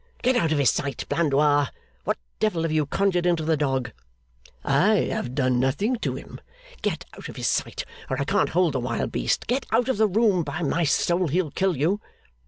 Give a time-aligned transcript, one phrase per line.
[0.23, 1.67] Get out of his sight, Blandois!
[2.05, 3.91] What devil have you conjured into the dog?'
[4.63, 6.41] 'I have done nothing to him.'
[6.81, 9.45] 'Get out of his sight or I can't hold the wild beast!
[9.45, 10.41] Get out of the room!
[10.43, 12.01] By my soul, he'll kill you!